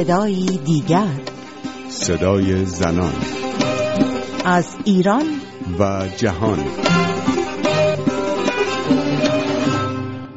صدایی 0.00 0.58
دیگر. 0.58 1.20
صدای 1.88 2.64
زنان. 2.64 3.14
از 4.44 4.76
ایران. 4.84 5.40
و 5.78 6.08
جهان. 6.16 6.58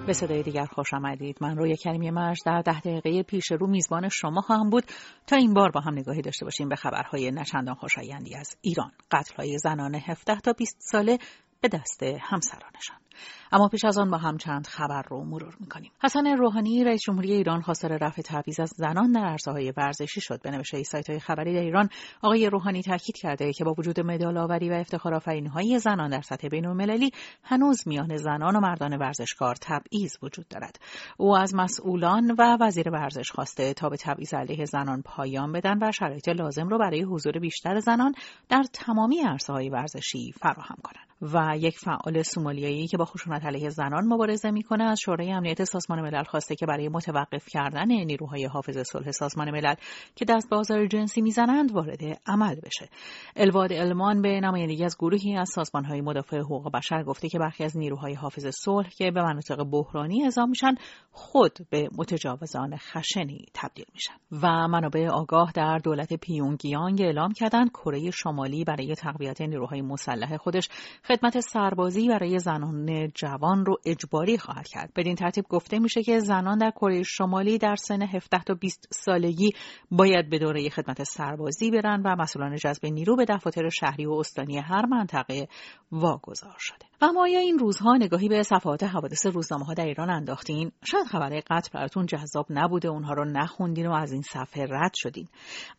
به 0.08 0.14
صدای 0.14 0.44
دیگر 0.44 0.66
خوش 0.66 0.94
آمدید. 0.94 1.38
من 1.42 1.58
روی 1.58 1.76
کلمی 1.76 2.12
مرج 2.12 2.38
در 2.46 2.62
ده 2.62 2.80
دقیقه 2.80 3.24
پیش 3.24 3.52
رو 3.52 3.68
میزبان 3.68 4.10
شما 4.10 4.42
خواهم 4.42 4.70
بود. 4.70 4.84
تا 5.28 5.36
این 5.36 5.54
بار 5.54 5.72
با 5.72 5.80
هم 5.80 5.94
نگاهی 5.94 6.22
داشته 6.22 6.46
باشیم 6.46 6.70
به 6.70 6.76
خبرهای 6.76 7.32
نچندان 7.32 7.76
خوشایندی 7.76 8.36
از 8.36 8.58
ایران. 8.62 8.92
قتلهای 9.12 9.58
زنان 9.58 9.96
17 9.96 10.40
تا 10.40 10.54
20 10.54 10.78
ساله 10.80 11.18
به 11.62 11.68
دست 11.68 12.04
همسرانشان. 12.04 13.03
اما 13.52 13.68
پیش 13.68 13.86
از 13.86 13.98
آن 13.98 14.12
با 14.12 14.18
هم 14.18 14.38
چند 14.38 14.68
خبر 14.68 15.02
رو 15.10 15.24
مرور 15.24 15.56
می‌کنیم. 15.60 15.92
حسن 16.04 16.28
روحانی 16.28 16.84
رئیس 16.84 17.02
جمهوری 17.02 17.34
ایران 17.34 17.62
خواستار 17.62 17.98
رفع 17.98 18.22
تبعیض 18.22 18.60
از 18.60 18.74
زنان 18.78 19.12
در 19.12 19.26
عرصه 19.26 19.52
های 19.52 19.74
ورزشی 19.78 20.22
شد. 20.22 20.42
به 20.42 20.52
نوشته 20.52 20.84
سایت 20.84 21.10
های 21.10 21.20
خبری 21.20 21.54
در 21.54 21.62
ایران 21.62 21.90
آقای 22.22 22.50
روحانی 22.50 22.82
تاکید 22.82 23.18
کرده 23.18 23.54
که 23.54 23.64
با 23.64 23.76
وجود 23.78 24.00
مدال 24.00 24.38
آوری 24.38 24.70
و 24.70 24.74
افتخار 24.74 25.14
های 25.54 25.80
زنان 25.80 26.10
در 26.10 26.22
سطح 26.22 26.48
بین 26.48 26.66
المللی 26.66 27.12
هنوز 27.44 27.88
میان 27.88 28.18
زنان 28.18 28.56
و 28.56 28.60
مردان 28.60 28.98
ورزشکار 28.98 29.56
تبعیض 29.62 30.18
وجود 30.22 30.48
دارد. 30.48 30.80
او 31.18 31.38
از 31.38 31.56
مسئولان 31.56 32.32
و 32.32 32.58
وزیر 32.62 32.90
ورزش 32.90 33.32
خواسته 33.32 33.74
تا 33.74 33.90
به 33.90 33.98
تبعیض 33.98 34.34
علیه 34.34 34.66
زنان 34.66 35.02
پایان 35.02 35.52
بدن 35.52 35.78
و 35.82 35.92
شرایط 35.92 36.30
لازم 36.30 36.68
رو 36.68 36.78
برای 36.78 37.02
حضور 37.02 37.40
بیشتر 37.40 37.80
زنان 37.80 38.14
در 38.50 38.64
تمامی 38.74 39.20
عرصه 39.20 39.54
های 39.54 39.70
ورزشی 39.70 40.32
فراهم 40.32 40.78
کنند. 40.84 41.14
و 41.22 41.58
یک 41.58 41.80
فعال 41.80 42.22
سومالیایی 42.22 42.88
که 42.88 42.98
خشونت 43.06 43.46
علیه 43.46 43.70
زنان 43.70 44.06
مبارزه 44.06 44.52
می‌کنه. 44.52 44.84
از 44.84 45.00
شورای 45.00 45.32
امنیت 45.32 45.64
سازمان 45.64 46.02
ملل 46.02 46.24
خواسته 46.24 46.56
که 46.56 46.66
برای 46.66 46.90
متوقف 46.90 47.46
کردن 47.50 47.88
نیروهای 47.88 48.46
حافظ 48.46 48.78
صلح 48.78 49.12
سازمان 49.12 49.52
ملل 49.52 49.76
که 50.16 50.26
دست 50.26 50.50
بازار 50.50 50.88
جنسی 50.88 51.22
می‌زنند 51.22 51.72
وارد 51.72 52.00
عمل 52.28 52.56
بشه. 52.56 52.90
الواد 53.36 53.74
المان 53.74 54.22
به 54.22 54.40
نمایندگی 54.40 54.84
از 54.84 54.98
گروهی 55.00 55.38
از 55.38 55.50
سازمانهای 55.50 56.02
مدافع 56.02 56.38
حقوق 56.38 56.72
بشر 56.72 57.04
گفته 57.04 57.30
که 57.30 57.40
برخی 57.40 57.64
از 57.64 57.78
نیروهای 57.78 58.14
حافظ 58.14 58.48
صلح 58.48 58.90
که 58.90 59.12
به 59.12 59.24
مناطق 59.24 59.64
بحرانی 59.64 60.24
اعزام 60.24 60.50
میشن 60.50 60.76
خود 61.12 61.58
به 61.70 61.90
متجاوزان 61.98 62.78
خشنی 62.78 63.46
تبدیل 63.54 63.86
میشن. 63.94 64.14
و 64.42 64.68
منابع 64.68 65.08
آگاه 65.08 65.52
در 65.56 65.78
دولت 65.78 66.14
پیونگیانگ 66.14 67.02
اعلام 67.02 67.32
کردند 67.32 67.70
کره 67.70 68.12
شمالی 68.12 68.64
برای 68.64 68.96
تقویت 68.96 69.42
نیروهای 69.42 69.82
مسلح 69.82 70.38
خودش 70.38 70.70
خدمت 71.08 71.40
سربازی 71.40 72.08
برای 72.08 72.40
زنان 72.40 72.76
جوان 73.16 73.66
رو 73.66 73.78
اجباری 73.86 74.38
خواهد 74.38 74.68
کرد. 74.68 74.94
بدین 74.96 75.16
ترتیب 75.16 75.46
گفته 75.50 75.80
میشه 75.80 76.04
که 76.04 76.20
زنان 76.20 76.58
در 76.58 76.72
کره 76.72 77.04
شمالی 77.04 77.58
در 77.58 77.76
سن 77.76 78.02
17 78.02 78.44
تا 78.44 78.54
20 78.54 78.88
سالگی 78.92 79.52
باید 79.92 80.30
به 80.30 80.40
دوره 80.40 80.70
خدمت 80.70 81.04
سربازی 81.04 81.72
برن 81.72 82.02
و 82.06 82.16
مسئولان 82.16 82.56
جذب 82.56 82.86
نیرو 82.86 83.16
به 83.16 83.26
دفاتر 83.26 83.70
شهری 83.70 84.06
و 84.06 84.12
استانی 84.12 84.58
هر 84.58 84.86
منطقه 84.86 85.48
واگذار 85.92 86.58
شده. 86.60 86.93
و 87.04 87.12
ما 87.12 87.28
یا 87.28 87.40
این 87.40 87.60
روزها 87.60 87.98
نگاهی 87.98 88.30
به 88.30 88.44
صفحات 88.44 88.84
حوادث 88.84 89.26
روزنامه 89.26 89.66
ها 89.66 89.74
در 89.74 89.86
ایران 89.86 90.10
انداختین؟ 90.10 90.72
شاید 90.86 91.08
خبرهای 91.08 91.42
قتل 91.42 91.70
براتون 91.74 92.06
جذاب 92.06 92.46
نبوده 92.50 92.88
اونها 92.88 93.14
رو 93.14 93.26
نخوندین 93.26 93.88
و 93.88 93.92
از 93.92 94.12
این 94.12 94.22
صفحه 94.22 94.66
رد 94.70 94.92
شدین. 94.96 95.28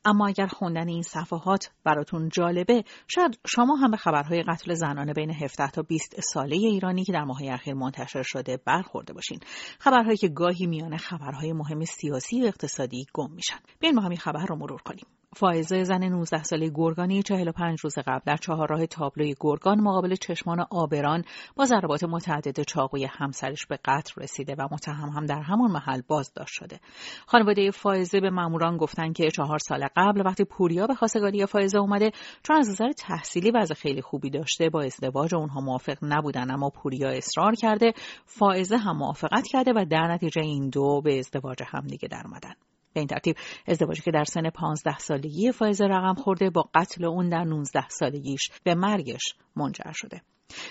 اما 0.04 0.26
اگر 0.26 0.46
خوندن 0.46 0.88
این 0.88 1.02
صفحات 1.02 1.70
براتون 1.84 2.28
جالبه 2.28 2.84
شاید 3.08 3.38
شما 3.46 3.74
هم 3.74 3.90
به 3.90 3.96
خبرهای 3.96 4.42
قتل 4.42 4.74
زنانه 4.74 5.12
بین 5.12 5.30
17 5.30 5.70
تا 5.70 5.82
20 5.82 6.20
ساله 6.20 6.56
ایرانی 6.56 7.04
که 7.04 7.12
در 7.12 7.24
ماه 7.24 7.40
اخیر 7.44 7.74
منتشر 7.74 8.22
شده 8.22 8.56
برخورده 8.66 9.12
باشین. 9.12 9.38
خبرهایی 9.78 10.16
که 10.16 10.28
گاهی 10.28 10.66
میانه 10.66 10.96
خبرهای 10.96 11.52
مهم 11.52 11.84
سیاسی 11.84 12.42
و 12.42 12.46
اقتصادی 12.46 13.06
گم 13.14 13.30
میشن. 13.30 13.58
بیاین 13.80 13.96
ما 13.96 14.02
همین 14.02 14.18
خبر 14.18 14.46
رو 14.46 14.56
مرور 14.56 14.82
کنیم. 14.82 15.06
فائزه 15.36 15.84
زن 15.84 16.04
19 16.04 16.42
ساله 16.42 16.70
گرگانی 16.74 17.22
45 17.22 17.80
روز 17.80 17.98
قبل 17.98 18.20
در 18.26 18.36
چهارراه 18.36 18.86
تابلوی 18.86 19.34
گرگان 19.40 19.80
مقابل 19.80 20.14
چشمان 20.14 20.66
آبران 20.70 21.24
با 21.56 21.64
ضربات 21.64 22.04
متعدد 22.04 22.62
چاقوی 22.62 23.04
همسرش 23.04 23.66
به 23.66 23.78
قتل 23.84 24.22
رسیده 24.22 24.54
و 24.58 24.68
متهم 24.72 25.08
هم 25.08 25.26
در 25.26 25.40
همان 25.42 25.70
محل 25.70 26.00
بازداشت 26.08 26.54
شده. 26.54 26.80
خانواده 27.26 27.70
فائزه 27.70 28.20
به 28.20 28.30
ماموران 28.30 28.76
گفتن 28.76 29.12
که 29.12 29.30
چهار 29.30 29.58
سال 29.58 29.88
قبل 29.96 30.26
وقتی 30.26 30.44
پوریا 30.44 30.86
به 30.86 30.94
خواستگاری 30.94 31.46
فائزه 31.46 31.78
اومده 31.78 32.10
چون 32.42 32.56
از 32.56 32.68
نظر 32.68 32.92
تحصیلی 32.92 33.50
وضع 33.50 33.74
خیلی 33.74 34.02
خوبی 34.02 34.30
داشته 34.30 34.70
با 34.70 34.82
ازدواج 34.82 35.34
اونها 35.34 35.60
موافق 35.60 35.96
نبودن 36.02 36.50
اما 36.50 36.70
پوریا 36.70 37.08
اصرار 37.08 37.54
کرده 37.54 37.92
فائزه 38.24 38.76
هم 38.76 38.96
موافقت 38.96 39.46
کرده 39.46 39.72
و 39.76 39.84
در 39.90 40.12
نتیجه 40.12 40.42
این 40.42 40.68
دو 40.68 41.00
به 41.04 41.18
ازدواج 41.18 41.58
همدیگه 41.66 42.08
در 42.08 42.22
اومدن. 42.24 42.54
به 42.94 43.00
این 43.00 43.06
ترتیب 43.06 43.36
ازدواجی 43.66 44.02
که 44.02 44.10
در 44.10 44.24
سن 44.24 44.50
15 44.50 44.98
سالگی 44.98 45.52
فائزه 45.52 45.80
رقم 45.80 46.14
خورده 46.14 46.50
با 46.50 46.68
قتل 46.74 47.04
اون 47.04 47.28
در 47.28 47.44
19 47.44 47.88
سالگیش 47.88 48.50
به 48.64 48.74
مرگش 48.74 49.34
منجر 49.56 49.92
شده. 49.92 50.22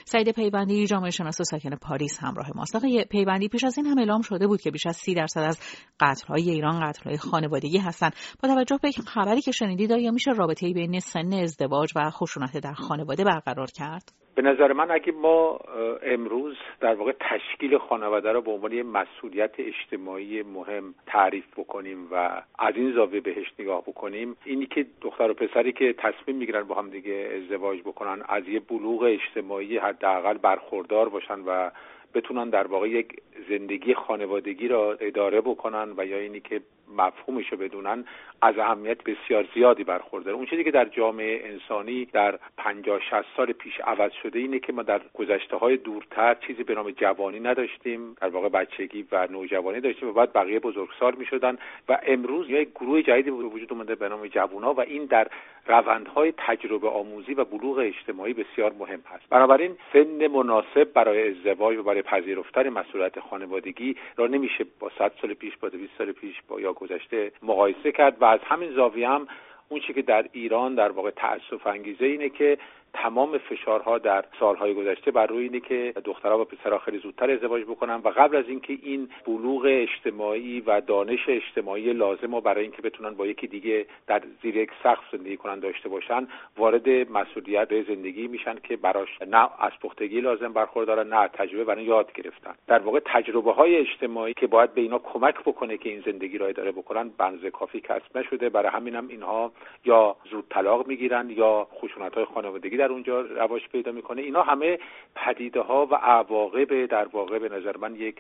سعید 0.05 0.31
پیوندی 0.31 0.87
جامعه 0.87 1.09
شناس 1.09 1.41
و 1.41 1.43
ساکن 1.43 1.75
پاریس 1.75 2.19
همراه 2.23 2.47
ماست. 2.55 2.75
آقای 2.75 3.05
پیوندی 3.11 3.47
پیش 3.47 3.63
از 3.63 3.77
این 3.77 3.87
هم 3.87 3.97
اعلام 3.97 4.21
شده 4.21 4.47
بود 4.47 4.61
که 4.61 4.71
بیش 4.71 4.87
از 4.87 4.95
سی 4.95 5.13
درصد 5.13 5.41
از 5.41 5.59
قتل‌های 5.99 6.49
ایران 6.49 6.89
قتل‌های 6.89 7.17
خانوادگی 7.17 7.77
هستند. 7.77 8.13
با 8.43 8.49
توجه 8.49 8.77
به 8.83 8.89
خبری 9.07 9.41
که 9.41 9.51
شنیدید 9.51 9.91
آیا 9.91 10.11
میشه 10.11 10.31
رابطه‌ای 10.31 10.73
بین 10.73 10.99
سن 10.99 11.33
ازدواج 11.33 11.89
و 11.95 12.09
خشونت 12.09 12.57
در 12.63 12.73
خانواده 12.73 13.23
برقرار 13.23 13.67
کرد؟ 13.77 14.23
به 14.35 14.41
نظر 14.41 14.73
من 14.73 14.91
اگه 14.91 15.11
ما 15.11 15.59
امروز 16.03 16.55
در 16.81 16.95
واقع 16.95 17.11
تشکیل 17.11 17.77
خانواده 17.77 18.31
رو 18.31 18.41
به 18.41 18.51
عنوان 18.51 18.71
یه 18.71 18.83
مسئولیت 18.83 19.51
اجتماعی 19.57 20.41
مهم 20.41 20.95
تعریف 21.07 21.45
بکنیم 21.57 22.07
و 22.11 22.41
از 22.59 22.73
این 22.75 22.93
زاویه 22.95 23.21
بهش 23.21 23.45
نگاه 23.59 23.81
بکنیم 23.81 24.35
اینی 24.45 24.65
که 24.65 24.85
دختر 25.01 25.31
و 25.31 25.33
پسری 25.33 25.73
که 25.73 25.95
تصمیم 25.97 26.37
می‌گیرن 26.37 26.63
با 26.63 26.75
هم 26.75 26.89
دیگه 26.89 27.41
ازدواج 27.43 27.79
بکنن 27.79 28.21
از 28.29 28.43
یه 28.47 28.59
بلوغ 28.59 29.03
اجتماعی 29.03 29.72
حداقل 29.77 30.37
برخوردار 30.37 31.09
باشن 31.09 31.39
و 31.39 31.69
بتونن 32.13 32.49
در 32.49 32.67
واقع 32.67 32.89
یک 32.89 33.21
زندگی 33.49 33.93
خانوادگی 33.93 34.67
را 34.67 34.93
اداره 34.93 35.41
بکنن 35.41 35.93
و 35.97 36.05
یا 36.05 36.17
اینی 36.17 36.39
که 36.39 36.61
مفهومش 36.97 37.51
رو 37.51 37.57
بدونن 37.57 38.05
از 38.41 38.57
اهمیت 38.57 39.03
بسیار 39.03 39.47
زیادی 39.53 39.83
برخورداره 39.83 40.35
اون 40.35 40.45
چیزی 40.45 40.63
که 40.63 40.71
در 40.71 40.85
جامعه 40.85 41.41
انسانی 41.43 42.05
در 42.05 42.39
50 42.57 42.99
60 42.99 43.25
سال 43.37 43.51
پیش 43.51 43.79
عوض 43.79 44.11
شده 44.23 44.39
اینه 44.39 44.59
که 44.59 44.73
ما 44.73 44.83
در 44.83 45.01
گذشته 45.13 45.57
های 45.57 45.77
دورتر 45.77 46.33
چیزی 46.47 46.63
به 46.63 46.75
نام 46.75 46.91
جوانی 46.91 47.39
نداشتیم. 47.39 48.15
در 48.21 48.29
واقع 48.29 48.49
بچگی 48.49 49.07
و 49.11 49.27
نوجوانی 49.31 49.79
داشتیم 49.79 50.09
و 50.09 50.13
بعد 50.13 50.33
بقیه 50.33 50.59
بزرگسال 50.59 51.15
می‌شدن 51.15 51.57
و 51.89 51.99
امروز 52.03 52.49
یک 52.49 52.69
گروه 52.69 53.01
جدیدی 53.01 53.31
به 53.31 53.37
وجود 53.37 53.73
اومده 53.73 53.95
به 53.95 54.09
نام 54.09 54.27
جوونا 54.27 54.73
و 54.73 54.81
این 54.81 55.05
در 55.05 55.27
روندهای 55.67 56.33
تجربه 56.37 56.89
آموزی 56.89 57.33
و 57.33 57.43
بلوغ 57.45 57.77
اجتماعی 57.77 58.33
بسیار 58.33 58.73
مهم 58.79 58.99
هست. 59.13 59.29
بنابراین 59.29 59.77
سن 59.93 60.27
مناسب 60.27 60.83
برای 60.93 61.29
ازدواج 61.29 61.77
و 61.77 61.83
برای 61.83 62.01
پذیرفتن 62.01 62.69
مسئولیت 62.69 63.19
خانوادگی 63.33 63.95
را 64.17 64.27
نمیشه 64.27 64.65
با 64.79 64.91
100 64.97 65.11
سال 65.21 65.33
پیش 65.33 65.57
با 65.57 65.69
200 65.69 65.91
سال 65.97 66.11
پیش 66.11 66.35
با 66.47 66.61
یا 66.61 66.73
گذشته 66.73 67.31
مقایسه 67.43 67.91
کرد. 67.91 68.21
و 68.21 68.25
از 68.25 68.39
همین 68.43 68.71
زاویه 68.73 69.09
هم 69.09 69.27
اون 69.69 69.79
چی 69.79 69.93
که 69.93 70.01
در 70.01 70.25
ایران 70.31 70.75
در 70.75 70.91
واقع 70.91 71.11
تأسف 71.11 71.67
انگیزه 71.67 72.05
اینه 72.05 72.29
که 72.29 72.57
تمام 72.93 73.37
فشارها 73.37 73.97
در 73.97 74.25
سالهای 74.39 74.73
گذشته 74.73 75.11
بر 75.11 75.25
روی 75.25 75.43
اینه 75.43 75.59
که 75.59 75.93
دخترها 76.05 76.41
و 76.41 76.43
پسرها 76.43 76.79
خیلی 76.79 76.97
زودتر 76.97 77.31
ازدواج 77.31 77.63
بکنن 77.63 77.95
و 77.95 78.09
قبل 78.09 78.35
از 78.35 78.45
اینکه 78.47 78.77
این 78.81 79.09
بلوغ 79.25 79.65
اجتماعی 79.65 80.61
و 80.61 80.81
دانش 80.81 81.19
اجتماعی 81.27 81.93
لازم 81.93 82.33
و 82.33 82.41
برای 82.41 82.63
اینکه 82.63 82.81
بتونن 82.81 83.09
با 83.09 83.27
یکی 83.27 83.47
دیگه 83.47 83.85
در 84.07 84.21
زیر 84.41 84.57
یک 84.57 84.69
سقف 84.83 85.03
زندگی 85.11 85.37
کنن 85.37 85.59
داشته 85.59 85.89
باشن 85.89 86.27
وارد 86.57 86.89
مسئولیت 86.89 87.87
زندگی 87.87 88.27
میشن 88.27 88.55
که 88.63 88.77
براش 88.77 89.21
نه 89.27 89.49
از 89.59 89.71
پختگی 89.81 90.21
لازم 90.21 90.53
برخوردارن 90.53 91.07
نه 91.13 91.27
تجربه 91.27 91.63
برای 91.63 91.83
یاد 91.83 92.13
گرفتن. 92.13 92.55
در 92.67 92.79
واقع 92.79 92.99
تجربه 93.05 93.51
های 93.51 93.75
اجتماعی 93.75 94.33
که 94.33 94.47
باید 94.47 94.73
به 94.73 94.81
اینا 94.81 94.99
کمک 94.99 95.35
بکنه 95.39 95.77
که 95.77 95.89
این 95.89 96.03
زندگی 96.05 96.37
را 96.37 96.47
اداره 96.47 96.71
بکنن 96.71 97.09
بنز 97.17 97.45
کافی 97.45 97.81
کسب 97.81 98.17
نشده. 98.17 98.49
برای 98.49 98.71
همینم 98.71 99.07
اینها 99.07 99.51
یا 99.85 100.15
زود 100.31 100.45
طلاق 100.49 100.87
می‌گیرن 100.87 101.29
یا 101.29 101.67
خشونت 101.81 102.15
های 102.15 102.25
خانوادگی. 102.25 102.77
در 102.83 102.91
اونجا 102.91 103.21
رواج 103.21 103.61
پیدا 103.71 103.91
می‌کنه 103.91 104.21
اینا 104.21 104.41
همه 104.41 104.79
پدیده 105.15 105.61
ها 105.61 105.85
و 105.85 105.95
عواقب 105.95 106.85
در 106.85 107.07
واقع 107.07 107.39
به 107.39 107.49
نظر 107.49 107.77
من 107.77 107.95
یک 107.95 108.15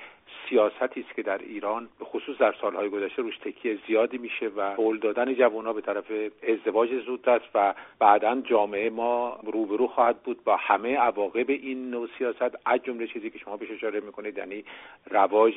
سیاستی 0.49 1.01
است 1.01 1.15
که 1.15 1.23
در 1.23 1.37
ایران 1.37 1.89
به 1.99 2.05
خصوص 2.05 2.37
در 2.37 2.55
سالهای 2.61 2.89
گذشته 2.89 3.21
روش 3.21 3.37
تکیه 3.37 3.77
زیادی 3.87 4.17
میشه 4.17 4.47
و 4.47 4.75
قول 4.75 4.99
دادن 4.99 5.35
جوانها 5.35 5.73
به 5.73 5.81
طرف 5.81 6.05
ازدواج 6.47 6.89
زود 7.05 7.29
است 7.29 7.45
و 7.55 7.73
بعدا 7.99 8.41
جامعه 8.41 8.89
ما 8.89 9.39
روبرو 9.43 9.87
خواهد 9.87 10.23
بود 10.23 10.43
با 10.43 10.55
همه 10.55 10.97
عواقب 10.97 11.49
این 11.49 11.89
نوع 11.89 12.07
سیاست 12.17 12.57
از 12.65 12.79
جمله 12.83 13.07
چیزی 13.07 13.29
که 13.29 13.39
شما 13.39 13.57
بهش 13.57 13.71
اشاره 13.71 13.99
می‌کنید 13.99 14.37
یعنی 14.37 14.63
رواج 15.09 15.53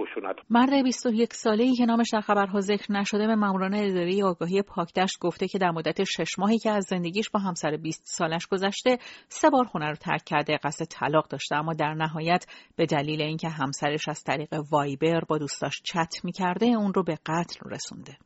خشونت. 0.00 0.36
مرد 0.50 0.82
21 0.84 1.34
ساله 1.34 1.64
ای 1.64 1.74
که 1.74 1.84
نامش 1.84 2.10
در 2.12 2.20
خبرها 2.20 2.60
ذکر 2.60 2.92
نشده 2.92 3.26
به 3.26 3.34
ماموران 3.34 3.74
اداره 3.74 4.24
آگاهی 4.24 4.62
پاکدشت 4.62 5.18
گفته 5.20 5.48
که 5.48 5.58
در 5.58 5.70
مدت 5.70 6.04
شش 6.04 6.38
ماهی 6.38 6.58
که 6.58 6.70
از 6.70 6.84
زندگیش 6.84 7.30
با 7.30 7.40
همسر 7.40 7.76
20 7.76 8.02
سالش 8.04 8.46
گذشته 8.46 8.98
سه 9.28 9.50
بار 9.50 9.64
خونه 9.64 9.88
رو 9.88 9.94
ترک 9.94 10.24
کرده 10.24 10.58
قصد 10.62 10.84
طلاق 10.84 11.28
داشته 11.28 11.56
اما 11.56 11.74
در 11.74 11.94
نهایت 11.94 12.46
به 12.76 12.86
دلیل 12.86 13.22
اینکه 13.22 13.48
همسرش 13.48 14.08
از 14.08 14.24
طریق 14.24 14.54
وایبر 14.70 15.20
با 15.28 15.38
دوستاش 15.38 15.82
چت 15.84 16.14
می‌کرده 16.24 16.66
اون 16.66 16.94
رو 16.94 17.02
به 17.02 17.18
قتل 17.26 17.70
رسونده. 17.70 18.16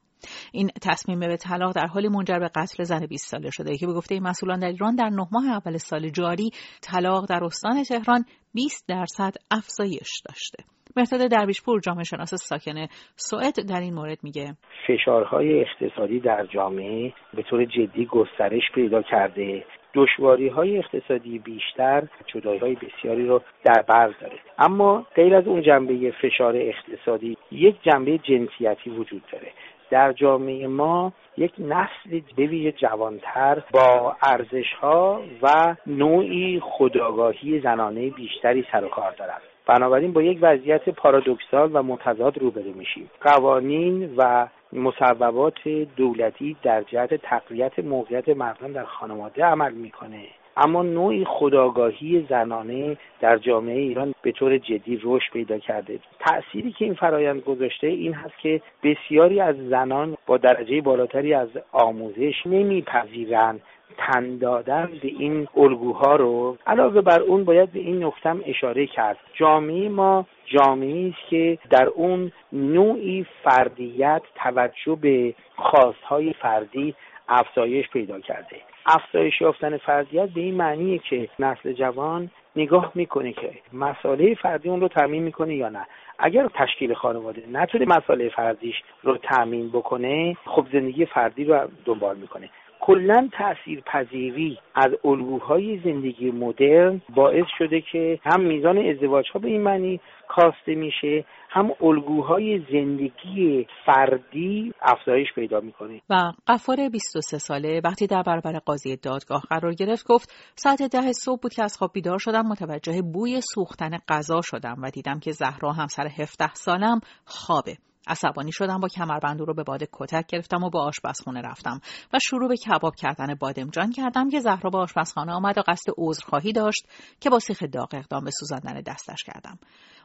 این 0.53 0.70
تصمیم 0.82 1.20
به 1.20 1.37
طلاق 1.37 1.73
در 1.73 1.87
حالی 1.87 2.09
منجر 2.09 2.38
به 2.38 2.49
قتل 2.55 2.85
زن 2.85 3.06
20 3.06 3.31
ساله 3.31 3.50
شده. 3.50 3.77
که 3.77 3.87
به 3.87 3.93
گفته 3.93 4.20
مسئولان 4.20 4.59
در 4.59 4.69
ایران 4.69 4.94
در 4.94 5.09
نه 5.09 5.29
ماه 5.32 5.47
اول 5.47 5.77
سال 5.77 6.09
جاری 6.09 6.50
طلاق 6.81 7.29
در 7.29 7.44
استان 7.44 7.82
تهران 7.82 8.25
20 8.55 8.85
درصد 8.88 9.35
افزایش 9.50 10.23
داشته. 10.25 10.65
مهداد 10.96 11.31
درویشپور 11.31 11.81
جامعه 11.81 12.05
شناس 12.05 12.35
ساکن 12.35 12.87
سوئد 13.17 13.69
در 13.69 13.81
این 13.81 13.94
مورد 13.94 14.19
میگه. 14.23 14.55
فشارهای 14.87 15.61
اقتصادی 15.61 16.20
در 16.20 16.46
جامعه 16.46 17.12
به 17.35 17.43
طور 17.43 17.64
جدی 17.64 18.06
گسترش 18.06 18.62
پیدا 18.75 19.02
کرده. 19.02 19.64
دشواری 19.94 20.49
های 20.49 20.79
اقتصادی 20.79 21.38
بیشتر 21.38 22.02
جدایی 22.26 22.58
های 22.58 22.75
بسیاری 22.75 23.26
رو 23.26 23.43
در 23.64 23.82
بر 23.88 24.06
داره. 24.20 24.38
اما 24.58 25.06
غیر 25.14 25.35
از 25.35 25.46
اون 25.46 25.62
جنبه 25.62 26.12
فشار 26.23 26.56
اقتصادی 26.56 27.37
یک 27.52 27.76
جنبه 27.82 28.19
جنسیتی 28.19 28.91
وجود 28.91 29.23
داره. 29.32 29.52
در 29.91 30.12
جامعه 30.12 30.67
ما 30.67 31.12
یک 31.37 31.52
نسل 31.58 32.20
به 32.37 32.46
ویژه 32.46 32.73
جوانتر 32.73 33.62
با 33.73 34.17
ارزش 34.23 34.73
ها 34.81 35.23
و 35.43 35.76
نوعی 35.87 36.61
خداگاهی 36.62 37.61
زنانه 37.61 38.11
بیشتری 38.11 38.67
سر 38.73 38.85
و 38.85 38.88
کار 38.88 39.12
دارند 39.19 39.43
بنابراین 39.67 40.13
با 40.13 40.23
یک 40.23 40.39
وضعیت 40.43 40.89
پارادوکسال 40.89 41.71
و 41.73 41.83
متضاد 41.83 42.39
روبرو 42.39 42.73
میشیم. 42.75 43.11
قوانین 43.21 44.15
و 44.17 44.47
مصوبات 44.73 45.69
دولتی 45.97 46.57
در 46.63 46.83
جهت 46.83 47.15
تقویت 47.15 47.79
موقعیت 47.79 48.29
مردان 48.29 48.73
در 48.73 48.85
خانواده 48.85 49.45
عمل 49.45 49.73
می‌کنه. 49.73 50.25
اما 50.57 50.83
نوعی 50.83 51.25
خداگاهی 51.25 52.27
زنانه 52.29 52.97
در 53.21 53.39
جامعه 53.39 53.79
ایران 53.79 54.15
به 54.23 54.33
طور 54.33 54.59
جدی 54.59 55.01
رشد 55.03 55.33
پیدا 55.33 55.59
کرده. 55.59 55.99
تأثیری 56.21 56.73
که 56.73 56.85
این 56.85 56.95
فرایند 56.95 57.41
گذاشته 57.41 57.87
این 57.87 58.15
هست 58.15 58.39
که 58.39 58.61
بسیاری 58.83 59.41
از 59.41 59.57
زنان 59.69 60.17
با 60.27 60.37
درجه 60.37 60.81
بالاتری 60.81 61.35
از 61.35 61.49
آموزش 61.73 62.47
نمیپذیرند. 62.47 63.61
تن 63.99 64.38
دادن 64.38 64.91
به 65.02 65.08
این 65.08 65.49
الگوها 65.56 66.17
رو 66.17 66.58
علاوه 66.67 67.00
بر 67.00 67.20
اون 67.20 67.44
باید 67.44 67.73
به 67.73 67.81
این 67.81 68.05
نکتم 68.05 68.41
اشاره 68.46 68.87
کرد. 68.87 69.19
جامعه 69.35 69.88
ما 69.88 70.26
جامعه 70.46 71.08
است 71.08 71.29
که 71.31 71.58
در 71.70 71.87
اون 71.87 72.32
نوعی 72.52 73.26
فردیت 73.44 74.23
توجه 74.35 74.94
به 75.00 75.35
خواستهای 75.56 76.32
فردی 76.32 76.94
افزایش 77.29 77.88
پیدا 77.88 78.20
کرده. 78.20 78.56
افزایش 78.87 79.41
یافتن 79.41 79.76
فردیت 79.76 80.29
به 80.29 80.41
این 80.41 80.55
معنیه 80.55 80.99
که 80.99 81.29
نسل 81.38 81.73
جوان 81.73 82.31
نگاه 82.56 82.93
می‌کنه 82.94 83.32
که 83.32 83.50
مسئله 83.73 84.35
فردی 84.35 84.69
اون 84.69 84.81
رو 84.81 84.88
تعمین 84.88 85.23
می‌کنه 85.23 85.55
یا 85.55 85.69
نه. 85.69 85.87
اگر 86.19 86.49
تشکیل 86.55 86.94
خانواده 86.94 87.43
نتونه 87.52 87.85
مسئله 87.85 88.29
فردیش 88.29 88.75
رو 89.02 89.17
تعمین 89.17 89.69
بکنه 89.69 90.37
خب 90.44 90.67
زندگی 90.73 91.06
فردی 91.06 91.44
رو 91.44 91.69
دنبال 91.85 92.17
می‌کنه. 92.17 92.50
کلا 92.87 93.29
تأثیر 93.33 93.81
پذیری 93.81 94.59
از 94.75 94.91
الگوهای 95.05 95.81
زندگی 95.85 96.31
مدرن 96.31 97.01
باعث 97.15 97.47
شده 97.59 97.81
که 97.93 98.19
هم 98.25 98.41
میزان 98.41 98.79
ازدواج 98.79 99.25
ها 99.35 99.41
به 99.41 99.49
این 99.49 99.63
معنی 99.63 100.01
کاسته 100.29 100.75
میشه 100.75 101.25
هم 101.49 101.71
الگوهای 101.81 102.59
زندگی 102.73 103.67
فردی 103.87 104.73
افزایش 104.83 105.29
پیدا 105.35 105.61
می‌کنه. 105.61 106.01
و 106.11 106.33
قفار 106.47 106.89
23 106.89 107.39
ساله 107.39 107.81
وقتی 107.85 108.07
در 108.07 108.23
برابر 108.23 108.59
قاضی 108.59 108.97
دادگاه 108.97 109.43
قرار 109.51 109.73
گرفت 109.75 110.07
گفت 110.09 110.53
ساعت 110.57 110.83
ده 110.83 111.13
صبح 111.13 111.41
بود 111.43 111.55
که 111.55 111.63
از 111.63 111.77
خواب 111.79 111.91
بیدار 111.95 112.19
شدم 112.19 112.47
متوجه 112.47 113.03
بوی 113.03 113.41
سوختن 113.55 113.99
غذا 114.09 114.41
شدم 114.45 114.77
و 114.83 114.91
دیدم 114.91 115.21
که 115.21 115.33
زهرا 115.33 115.73
همسر 115.73 116.07
17 116.07 116.55
سالم 116.55 117.01
خوابه. 117.25 117.77
عصبانی 118.06 118.53
شدم 118.53 118.81
با 118.81 118.89
کمربند 118.89 119.41
رو 119.41 119.55
به 119.55 119.62
باد 119.62 119.83
کتک 119.93 120.27
گرفتم 120.27 120.62
و 120.62 120.71
به 120.71 120.79
آشپزخونه 120.79 121.41
رفتم 121.41 121.81
و 122.12 122.19
شروع 122.23 122.49
به 122.49 122.56
کباب 122.56 122.95
کردن 122.95 123.35
بادمجان 123.35 123.91
کردم 123.91 124.31
که 124.31 124.41
زهرا 124.41 124.71
به 124.71 124.79
آشپزخانه 124.79 125.33
آمد 125.33 125.59
و 125.59 125.62
قصد 125.67 125.93
عذرخواهی 125.99 126.53
داشت 126.53 126.87
که 127.21 127.31
با 127.31 127.39
سیخ 127.39 127.62
داغ 127.73 127.89
اقدام 127.93 128.25
به 128.25 128.31
سوزاندن 128.31 128.81
دستش 128.81 129.23
کردم. 129.25 129.59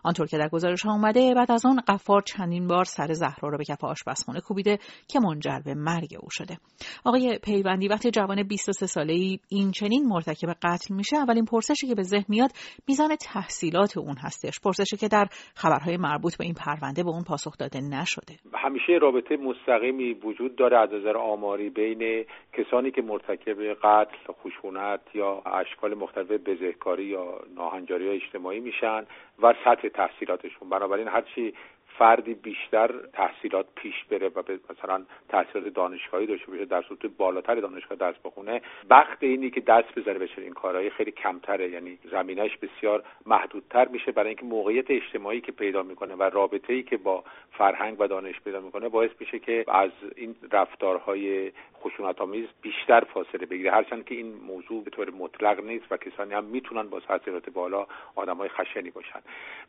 آنطور 0.04 0.28
که 0.28 0.38
در 0.38 0.50
گزارش 0.50 0.86
آمده 0.86 1.34
بعد 1.36 1.52
از 1.52 1.66
آن 1.66 1.80
قفار 1.88 2.22
چندین 2.22 2.68
بار 2.68 2.84
سر 2.84 3.14
زهرا 3.14 3.50
را 3.50 3.58
به 3.58 3.64
کف 3.64 3.84
آشپزخانه 3.84 4.42
کوبیده 4.42 4.80
که 5.08 5.20
منجر 5.20 5.60
به 5.66 5.74
مرگ 5.74 6.16
او 6.20 6.30
شده. 6.30 6.58
آقای 7.06 7.40
پیوندی 7.44 7.88
وقتی 7.88 8.12
جوان 8.12 8.44
23 8.44 8.86
ساله 8.86 9.14
ای 9.14 9.40
این 9.50 9.72
چنین 9.72 10.06
مرتکب 10.08 10.50
قتل 10.64 10.96
میشه 10.96 11.18
اولین 11.18 11.46
پرسشی 11.46 11.88
که 11.88 11.96
به 11.96 12.04
ذهن 12.04 12.26
میاد 12.28 12.50
میزان 12.88 13.16
تحصیلات 13.16 13.98
اون 13.98 14.16
هستش. 14.18 14.60
پرسشی 14.60 14.98
که 14.98 15.08
در 15.08 15.26
خبرهای 15.56 15.98
مربوط 15.98 16.38
به 16.38 16.46
این 16.46 16.54
پرونده 16.54 17.04
به 17.04 17.10
اون 17.10 17.24
پاسخ 17.24 17.58
داده 17.58 17.80
نشده. 17.82 18.34
همیشه 18.54 18.94
رابطه 19.02 19.38
مستقیمی 19.38 20.14
وجود 20.14 20.56
داره 20.56 20.78
از 20.78 20.90
نظر 20.94 21.18
آماری 21.18 21.70
بین 21.70 22.26
کسانی 22.54 22.92
که 22.92 23.02
مرتکب 23.02 23.74
قتل 23.84 24.34
خشونت 24.44 25.02
یا 25.14 25.42
اشکال 25.46 25.94
مختلف 25.94 26.32
بزهکاری 26.32 27.06
یا 27.06 27.42
ناهنجاری 27.56 28.10
اجتماعی 28.10 28.60
میشن. 28.60 29.04
و 29.42 29.54
سطح 29.66 29.88
تحصیلاتشون. 29.88 30.70
بنابراین 30.70 31.08
هرچی 31.08 31.54
فردی 32.00 32.34
بیشتر 32.34 32.92
تحصیلات 33.14 33.66
پیش 33.76 34.04
بره 34.10 34.28
و 34.36 34.42
به 34.42 34.60
مثلا 34.70 35.06
تحصیلات 35.30 35.74
دانشگاهی 35.74 36.26
داشته 36.26 36.52
باشه 36.52 36.66
در 36.66 36.82
صورت 36.82 37.06
بالاتر 37.06 37.56
دانشگاه 37.56 37.98
درس 37.98 38.16
بخونه 38.24 38.62
وقت 38.90 39.18
اینی 39.20 39.50
که 39.50 39.62
دست 39.62 39.96
بذاره 39.96 40.20
به 40.20 40.30
این 40.38 40.54
کارهای 40.54 40.90
خیلی 40.90 41.12
کمتره. 41.12 41.70
یعنی 41.70 41.98
زمینش 42.12 42.58
بسیار 42.58 43.04
محدودتر 43.26 43.88
میشه 43.88 44.12
برای 44.12 44.28
اینکه 44.28 44.46
موقعیت 44.46 44.92
اجتماعی 44.92 45.42
که 45.42 45.52
پیدا 45.52 45.84
می‌کنه 45.84 46.16
و 46.16 46.24
رابطه 46.24 46.74
ای 46.74 46.84
که 46.84 46.98
با 46.98 47.24
فرهنگ 47.52 47.96
و 48.00 48.08
دانش 48.08 48.40
پیدا 48.42 48.60
می‌کنه 48.60 48.90
باعث 48.90 49.12
میشه 49.20 49.40
که 49.40 49.66
از 49.68 49.92
این 50.16 50.36
رفتارهای 50.52 51.52
خشونت 51.84 52.22
آمیز 52.22 52.48
بیشتر 52.62 53.00
فاصله 53.00 53.46
بگیره. 53.46 53.72
هرچند 53.72 54.06
که 54.06 54.16
این 54.16 54.34
موضوع 54.48 54.84
به 54.84 54.90
طور 54.90 55.10
مطلق 55.10 55.64
نیست 55.64 55.86
و 55.92 55.98
کسانی 55.98 56.34
هم 56.34 56.44
می‌تونن 56.44 56.84
با 56.84 57.00
تحصیلات 57.00 57.50
بالا 57.50 57.88
آدمای 58.16 58.50
خشنی 58.50 58.90
باشن. 58.90 59.20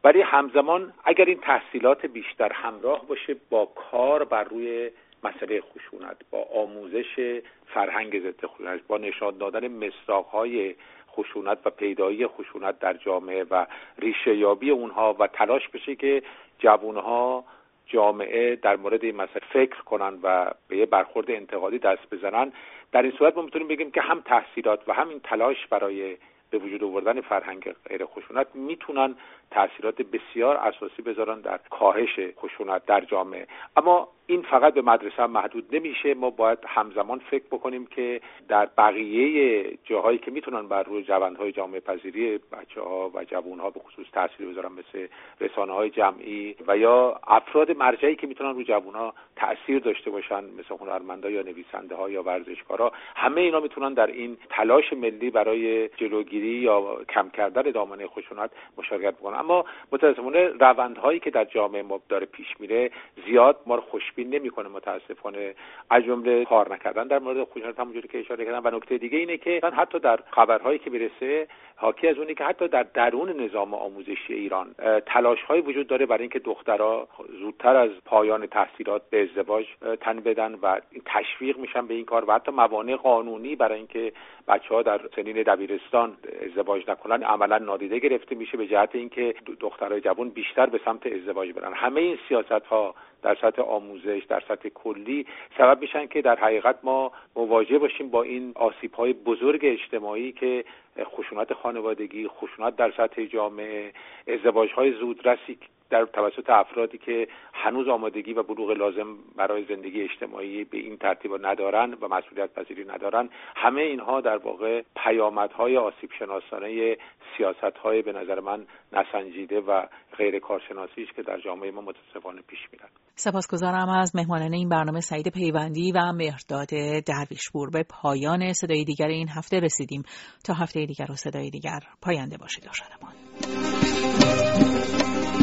ولی 0.05 0.21
همزمان 0.21 0.93
اگر 1.05 1.25
این 1.25 1.39
تحصیلات 1.39 2.07
بیشتر 2.07 2.53
همراه 2.53 3.07
باشه 3.07 3.37
با 3.51 3.67
کار 3.67 4.25
بر 4.25 4.45
روی 4.45 4.91
مسئله 5.25 5.61
خشونت 5.61 6.17
با 6.31 6.43
آموزش 6.55 7.41
فرهنگ 7.67 8.21
ضد 8.21 8.47
خشونت 8.47 8.81
با 8.89 8.99
نشان 8.99 9.39
دادن 9.39 9.69
مصداقهای 9.69 10.75
خشونت 11.11 11.59
و 11.65 11.71
پیدایی 11.71 12.27
خشونت 12.27 12.79
در 12.79 12.93
جامعه 12.93 13.45
و 13.51 13.67
ریشه 13.99 14.37
یابی 14.37 14.71
اونها 14.71 15.17
و 15.19 15.27
تلاش 15.27 15.69
بشه 15.69 15.97
که 15.97 16.23
جوانها 16.59 17.45
جامعه 17.93 18.57
در 18.57 18.77
مورد 18.77 19.05
این 19.05 19.17
مسئله 19.17 19.43
فکر 19.53 19.83
کنن 19.83 20.19
و 20.23 20.51
به 20.69 20.77
یه 20.77 20.87
برخورد 20.87 21.31
انتقادی 21.31 21.79
دست 21.79 22.15
بزنن. 22.15 22.53
در 22.93 23.03
این 23.03 23.13
صورت 23.19 23.37
ما 23.37 23.43
می‌تونیم 23.43 23.69
بگیم 23.69 23.91
که 23.91 24.01
هم 24.01 24.21
تحصیلات 24.21 24.89
و 24.89 24.93
همین 24.93 25.21
تلاش 25.21 25.67
برای 25.67 26.17
به 26.51 26.59
وجود 26.59 26.85
آوردن 26.85 27.21
فرهنگ 27.21 27.75
غیر 27.89 28.05
خشونت 28.05 28.47
می‌تونن 28.55 29.15
تاثیرات 29.51 30.03
بسیار 30.03 30.57
اساسی 30.57 31.03
بذارن 31.03 31.41
در 31.41 31.61
کاهش 31.71 32.21
خشونت 32.37 32.87
در 32.87 33.01
جامعه. 33.01 33.47
اما 33.77 34.09
این 34.31 34.43
فقط 34.43 34.75
به 34.75 34.83
مدرسه 34.83 35.27
محدود 35.27 35.77
نمیشه. 35.77 36.15
ما 36.15 36.31
باید 36.31 36.59
همزمان 36.67 37.19
فکر 37.19 37.45
بکنیم 37.51 37.87
که 37.87 38.21
در 38.49 38.69
بقیه 38.79 39.65
جاهایی 39.85 40.19
که 40.19 40.31
می‌تونن 40.31 40.69
بر 40.69 40.83
روی 40.83 41.03
جوانهای 41.03 41.53
جامعه 41.53 41.81
پذیری 41.81 42.39
بچه 42.39 42.81
ها 42.81 43.11
و 43.15 43.25
جوان 43.25 43.59
ها 43.61 43.71
به 43.71 43.81
خصوص 43.81 44.07
تاثیر 44.13 44.47
بذارن 44.47 44.73
مثل 44.73 45.07
رسانه 45.41 45.73
های 45.73 45.91
جمعی 45.91 46.57
و 46.67 46.77
یا 46.77 47.21
افراد 47.27 47.71
مرجعی 47.71 48.17
که 48.17 48.27
می‌تونن 48.27 48.55
روی 48.55 48.65
جوان 48.65 48.95
ها 48.95 49.15
تاثیر 49.37 49.79
داشته 49.79 50.11
باشن 50.11 50.45
مثل 50.45 50.75
هنرمندا 50.81 51.31
یا 51.31 51.43
نویسنده 51.43 51.95
ها 51.95 52.11
یا 52.11 52.23
ورزشکارا 52.23 52.93
همه 53.17 53.41
اینا 53.41 53.61
می‌تونن 53.61 53.95
در 53.95 54.07
این 54.07 54.37
تلاش 54.51 54.93
ملی 54.93 55.31
برای 55.31 55.89
جلوگیری 55.89 56.47
یا 56.47 57.05
کم 57.09 57.31
کردن 57.31 57.63
دامنه 57.63 58.07
خشونت 58.07 58.51
مشارکت 58.79 59.15
بکنن. 59.15 59.39
اما 59.39 59.65
متاسفانه 59.93 60.49
روندهایی 60.49 61.21
که 61.21 61.31
در 61.31 61.45
جامعه 61.45 61.83
ما 61.83 62.01
داره 62.09 62.27
پیش 62.27 62.61
میره 62.61 62.91
زیاد 63.27 63.61
ما 63.67 63.75
رو 63.75 63.83
نمی‌کنه 64.25 64.69
متاسفانه 64.69 65.55
از 65.91 66.05
جمله 66.05 66.45
کار 66.45 66.73
نکردن. 66.75 67.07
در 67.07 67.19
مورد 67.19 67.45
خشونت 67.45 67.81
همونجوری 67.81 68.09
که 68.09 68.19
اشاره 68.19 68.45
کردم 68.45 68.61
و 68.65 68.77
نکته 68.77 68.99
دیگه 68.99 69.19
اینه 69.19 69.37
که 69.37 69.61
حتی 69.73 69.99
در 69.99 70.19
خبرهایی 70.31 70.79
که 70.79 70.91
می‌رسه 70.91 71.49
حاکی 71.77 72.09
از 72.09 72.19
اونی 72.19 72.35
که 72.35 72.45
حتی 72.45 72.69
در 72.69 72.83
درون 72.83 73.41
نظام 73.41 73.75
آموزشی 73.75 74.35
ایران 74.35 74.75
تلاش 75.07 75.43
های 75.43 75.61
وجود 75.61 75.87
داره 75.87 76.07
برای 76.07 76.21
اینکه 76.21 76.39
دخترها 76.39 77.09
زودتر 77.41 77.77
از 77.77 77.91
پایان 78.05 78.47
تحصیلات 78.47 79.03
به 79.11 79.23
ازدواج 79.23 79.67
تن 80.01 80.21
بدن 80.21 80.55
و 80.63 80.81
تشویق 81.07 81.59
میشن 81.59 81.87
به 81.87 81.95
این 81.95 82.05
کار 82.05 82.25
و 82.29 82.33
حتی 82.33 82.53
موانع 82.53 82.97
قانونی 82.97 83.57
برای 83.57 83.79
اینکه 83.79 84.13
بچه 84.49 84.75
ها 84.75 84.83
در 84.83 85.01
سنین 85.17 85.43
دبیرستان 85.43 86.17
ازدواج 86.47 86.91
نکنن 86.91 87.23
عملا 87.23 87.59
نادیده 87.59 87.99
گرفته 87.99 88.35
میشه 88.35 88.57
به 88.57 88.67
جهت 88.67 88.95
اینکه 88.95 89.35
دخترای 89.61 90.01
جوان 90.01 90.29
بیشتر 90.29 90.67
به 90.67 90.81
سمت 90.85 91.07
ازدواج 91.07 91.53
برن. 91.53 91.73
همه 91.73 92.01
این 92.01 92.19
سیاست 92.29 92.67
ها 92.67 92.95
در 93.23 93.35
سطح 93.41 93.63
آموزش 93.63 94.23
در 94.29 94.43
سطح 94.49 94.69
کلی 94.69 95.27
سبب 95.59 95.81
میشن 95.81 96.07
که 96.07 96.23
در 96.23 96.37
حقیقت 96.37 96.79
ما 96.83 97.13
مواجه 97.37 97.79
باشیم 97.79 98.11
با 98.11 98.23
این 98.23 98.53
آسیب 98.55 98.95
های 98.95 99.13
بزرگ 99.13 99.61
اجتماعی 99.63 100.33
که 100.33 100.65
خشونت 101.05 101.53
خانوادگی 101.53 102.29
خشونت 102.29 102.77
در 102.77 102.93
سطح 102.97 103.25
جامعه 103.25 103.93
ازدواج 104.29 104.73
های 104.73 104.93
زودرسی 104.93 105.59
در 105.91 106.05
توسط 106.05 106.51
افرادی 106.51 106.99
که 106.99 107.29
هنوز 107.55 107.89
آمادگی 107.89 108.33
و 108.33 108.43
بلوغ 108.43 108.71
لازم 108.71 109.17
برای 109.37 109.65
زندگی 109.65 110.03
اجتماعی 110.03 110.65
به 110.65 110.79
این 110.79 110.97
ترتیب 110.97 111.47
ندارن 111.47 111.95
و 111.95 112.09
مسئولیت 112.09 112.55
پذیری 112.55 112.85
ندارن 112.85 113.29
همه 113.57 113.83
اینها 113.83 114.21
در 114.21 114.37
واقع 114.37 114.83
پیامدهای 115.05 115.77
آسیب 115.77 116.11
شناسانه 116.19 116.97
سیاست 117.37 117.77
های 117.83 118.03
به 118.03 118.13
نظر 118.13 118.41
من 118.41 118.67
نسنجیده 118.93 119.61
و 119.61 119.87
غیر 120.19 120.39
کارشناسی 120.39 121.03
است 121.03 121.17
که 121.17 121.23
در 121.23 121.41
جامعه 121.41 121.71
ما 121.71 121.81
متاسفانه 121.81 122.41
پیش 122.49 122.59
میرن. 122.73 122.89
سپاسگزارم 123.15 123.89
از 123.89 124.17
مهمانان 124.17 124.53
این 124.53 124.69
برنامه 124.69 125.01
سعید 125.01 125.29
پیوندی 125.29 125.93
و 125.93 126.13
مهرداد 126.13 126.69
درویشپور. 127.07 127.71
به 127.71 127.85
پایان 128.03 128.53
صدای 128.53 128.85
دیگر 128.85 129.07
این 129.07 129.29
هفته 129.29 129.61
رسیدیم. 129.61 130.03
تا 130.45 130.55
هفته 130.55 130.87
دیگر 130.87 131.07
و 131.11 131.15
صدای 131.15 131.51
دیگر 131.51 131.81
پاینده 132.03 132.37
باشید 132.37 132.67
و 132.67 132.71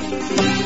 Thank 0.10 0.52
you. 0.52 0.57